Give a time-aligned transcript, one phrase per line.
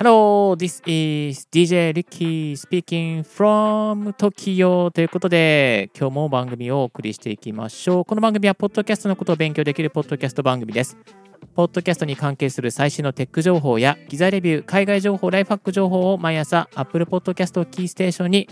[0.00, 8.04] Hello, this is DJ Ricky speaking from Tokyo ということで、今日も番組をお送りしていきましょう。
[8.04, 10.96] この番組は、ポッドキャストのことを勉強できるポッドキャスト番組です。
[11.56, 18.48] ポッドキャストに関係する最新のテック情報や、機材レビュー、海外情報、ライフハック情報を毎朝、Apple Podcast をキーステーションに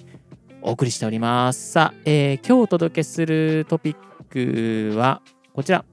[0.62, 1.70] お送りしております。
[1.70, 5.22] さあ、えー、今日お届けするトピックは
[5.54, 5.84] こちら。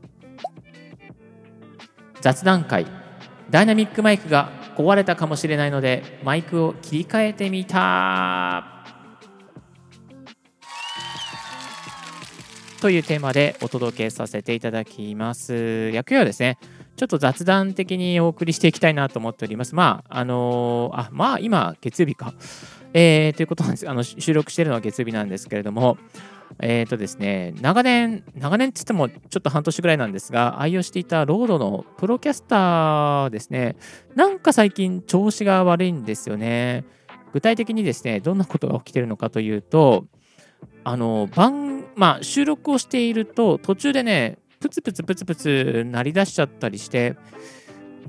[2.21, 2.87] 雑談回。
[3.51, 8.73] ダイナミックマイクが壊れたかもしれないのでマイクを切り替えてみた
[12.83, 15.89] というテーマでお届けさせていただきます。
[15.93, 16.57] 役はですね、
[16.97, 19.73] ちょっと雑談的にお送りしていきたいなと思っております。
[19.73, 22.33] まあ、あのー、あ、まあ、今、月曜日か。
[22.93, 23.89] えー、ということなんです。
[23.89, 25.97] あの、収録しているのは月曜日なんですけれども、
[26.59, 33.75] えっ、ー、とですね、長年、長年って言ってもちょっと半年ぐらいなんですが、愛用していた RODE の Procaster ですね、
[34.15, 36.85] なんか最近調子が悪いんですよね。
[37.33, 40.05] 具体的にですね、どんなことが起きているのかというと、
[40.83, 47.15] あの、番、まあ、収録をしていると、途中でね、プツプツプツプツ鳴り出しちゃったりして、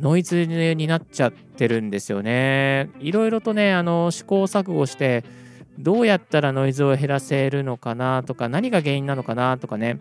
[0.00, 2.90] ノイズになっちゃってるんですよね。
[3.00, 5.24] いろいろとね、あの、試行錯誤して、
[5.78, 9.98] どうやったらノイズを減らせるのかなとか、何が原因なのかなとかね、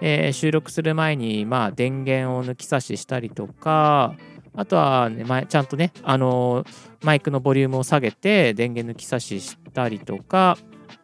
[0.00, 4.14] えー、収録する前に、まあ、電源を抜き差ししたりとか、
[4.54, 6.64] あとは、ね、ちゃんとね、あの、
[7.02, 10.56] マイクのボリュームを下げて電源抜き差ししたりとか、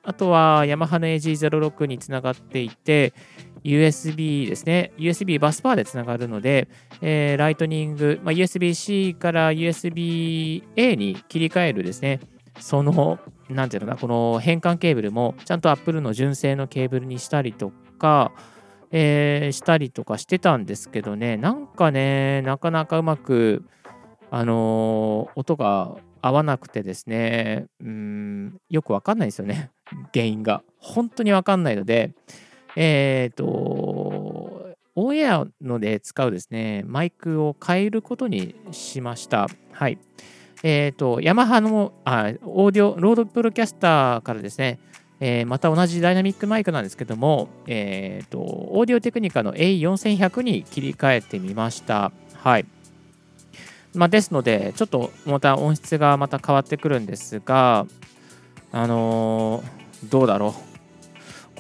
[0.05, 3.12] あとはヤマハの AG06 につながっていて、
[3.64, 6.68] USB ですね、USB バスパーでつながるので、
[7.00, 12.20] えー、ライトニング、まあ、USB-C から USB-A に切り替えるですね、
[12.58, 18.32] その、なんていうのかな、この変換ケーブルも、ちゃんと Apple の純正のケーブルにしたりとか、
[18.91, 23.64] えー、したりとかしてたんですけどね、なんかね、なかなかうまく、
[24.31, 29.70] あのー、音が合わなくてですね、うん、よくわかんないですよね、
[30.12, 30.62] 原因が。
[30.78, 32.12] 本当にわかんないので、
[32.77, 39.49] えっ、ー、と、オンエアので使うですね、マイクを変えることにしました。
[39.72, 39.99] はい。
[40.62, 44.78] えっ、ー、と、ヤマハのあオーディオ、 RODE Procaster からですね、
[45.21, 52.12] えー、また同じダイナミックマイクなんですけども、えっ、ー、と、オーディオテクニカの A4100 に切り替えてみました。
[52.34, 52.66] はい。
[53.94, 57.87] まあ、ですので、ちょっとまた音質がまた変わってくるんですが、
[58.72, 59.62] あの、
[60.05, 60.72] どうだろう。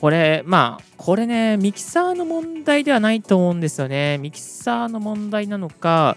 [0.02, 4.18] これ、まあ、これね、ミキサーの問題ではないと思うんですよね。
[4.18, 6.16] ミキサーの問題なのか、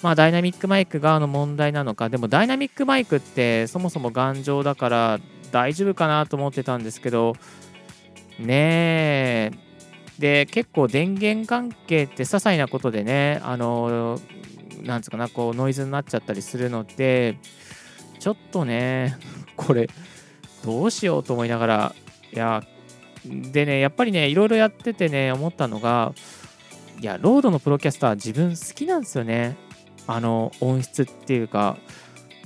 [0.00, 5.18] まあ、ダイナミックマイク側の問題なのか、でもダイナミックマイクってそもそも頑丈だから
[5.50, 7.34] 大丈夫かなと思ってたんですけど、
[8.38, 9.50] ねえ。
[10.20, 14.20] で、結構電源関係って些細なことでね、あの、
[14.84, 17.38] なんつうかな、こうノイズになっちゃったりするので、
[18.20, 19.16] ちょっとね、
[19.56, 19.88] これ、
[20.64, 21.94] どうしようと思いながら、
[22.32, 22.62] いや、
[23.24, 26.14] でね、やっぱりね、いろいろやっててね、思ったのが、
[27.00, 29.56] いや、 RODE の Procaster 自分好きなんですよね。
[30.06, 31.76] あの音質っていうか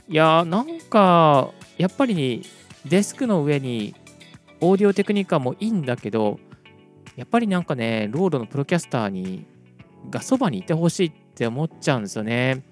[0.08, 2.44] いやなんかやっぱり
[2.86, 3.94] デスクの上に
[4.60, 6.38] オーディオテクニカもいいんだけど
[7.16, 9.46] やっぱりなんかね RODE の Procaster に
[10.10, 12.64] がそばにいてほしいって思っちゃうんですよね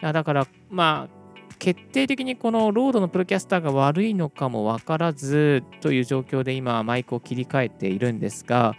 [0.00, 1.17] いやだからまあ
[1.58, 8.76] 決定的にこの RODE の Procaster が悪いのかも分からずという状況で今マイクを切り替えているんですが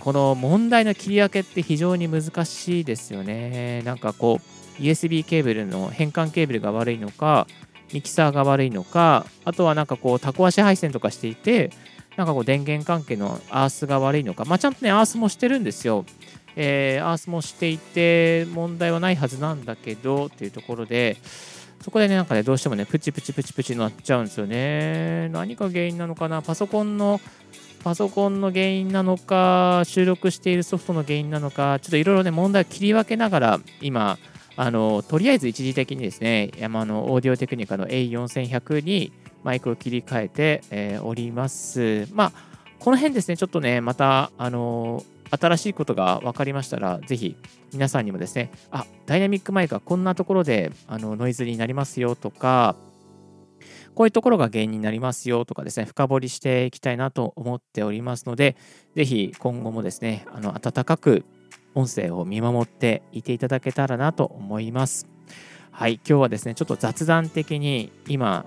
[0.00, 7.46] この問題の切り分けって非常に難しいですよねなんかこう USB ケーブルの変換ケーブルが悪いのか、
[7.92, 11.70] ミキサーが悪いのか、あとはなんかこう、タコ足配線とかしていて、
[12.16, 16.04] なんかこう、電源関係のアースが悪いのか、まあ、ちゃんとね、アースもしてるんですよ。
[16.56, 21.16] えー、アースもしていて、問題はないはずなんだけど、っていうところで、
[21.82, 25.28] そこでね、なんかね、どうしてもね、プチプチプチプチなっちゃうんですよね。
[25.30, 26.42] 何が原因なのかな？
[26.42, 27.20] パソコンの、
[27.84, 34.18] パソコンの原因なのか、収録しているソフトの原因なのか、ちょっといろいろね、問題を切り分けながら、今、
[34.56, 39.12] あのとりあえず一時的にですね、山のオーディオテクニカの A4100 に
[39.44, 42.08] マイクを切り替えて、えー、おります。
[42.12, 42.32] まあ、
[42.80, 47.36] この辺ですね、ちょっとね、また、あの新しいことが分かりましたら、ぜひ
[47.72, 52.76] 皆さんにもですね、あ、ダイナミックマイクはこんなところであのノイズになりますよとか、
[53.94, 58.56] こういうところが原因になりますよとかですね、深掘りしていきたいなと思っておりますので、
[58.94, 61.24] ぜひ今後もですね、あの温かく
[61.74, 65.08] 音声を見守っていていただけたらなと思います。
[65.70, 68.46] はい、今日はですね、ちょっと雑談的に今、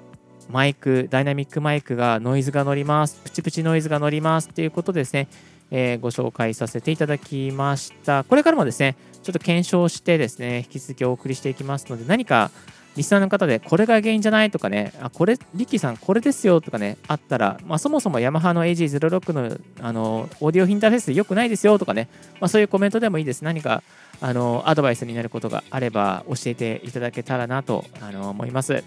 [0.49, 5.27] マイク、ダイナミックマイクがノイズが乗ります、プチプチノイズが乗りますっていうことですね、
[5.71, 8.23] えー、ご紹介させていただきました。
[8.25, 12.51] これからもですね、ちょっと検証してですね、引き続きお送りしていきますので、何か
[12.97, 22.09] リスナーの方でこれが原因じゃないとかね、あこれ、リッキーさんこれですよとかね、あったら、まあ、そもそもヤマハの AG06 のあのオーディオインターフェースで良くないですよとかね、
[22.41, 23.43] まあ、そういうコメントでもいいです。
[23.43, 23.81] 何か
[24.19, 28.83] あのアドバイスになることがあれば教えていただけたらなとあの思います。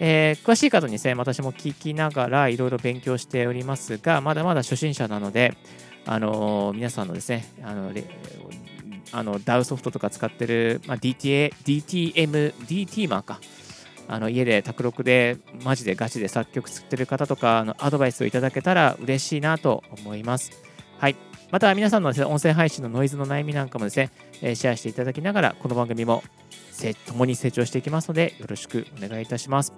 [0.00, 5.54] えー、詳しい方にですね、私も聞きながらいろいろ勉強しておりますが、まだまだ初心者なので、
[6.06, 7.92] あの、皆さんのですね、あの
[9.12, 13.40] あの DAW ソフトとか使ってる、まあ、DTA、DTM、DT マンか。
[14.10, 20.50] あの家で卓録でマジでガチで作曲作ってる方とかのアドバイスをいただけたら嬉しいなと思います。
[20.98, 21.16] はい。
[21.50, 24.10] また皆さんの、ね、音声配信のノイズの悩みなんかもですね、
[24.42, 26.22] えシェアしていただきながら、この番組も
[27.06, 29.74] 共に成長していきますので、よろしくお願いいたします。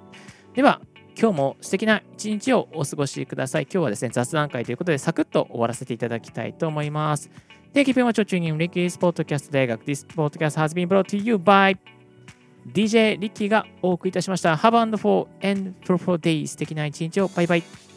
[0.55, 0.81] では、
[1.19, 3.62] 今日も素敵な一日をお過ごしください。
[3.65, 7.31] 今日はですね、雑談会ということで、サクッと終わらせていただきたいと思います。
[7.73, 9.85] Thank you very much for tuning in Ricky's Podcast 大学。
[9.85, 11.77] This podcast has been brought to you by
[12.73, 14.55] DJ リッキーがお送りいたしました。
[14.55, 16.47] Have a wonderful and fruitful day.
[16.47, 17.29] 素敵な一日を。
[17.29, 17.89] バイバイ。